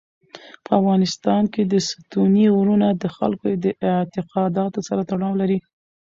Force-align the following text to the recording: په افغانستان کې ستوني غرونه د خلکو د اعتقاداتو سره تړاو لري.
په 0.65 0.71
افغانستان 0.79 1.43
کې 1.53 1.61
ستوني 1.89 2.45
غرونه 2.55 2.87
د 3.01 3.03
خلکو 3.17 3.45
د 3.63 3.65
اعتقاداتو 3.91 4.79
سره 4.87 5.01
تړاو 5.09 5.39
لري. 5.41 5.57